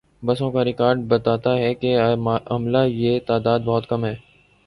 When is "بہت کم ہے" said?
3.59-4.15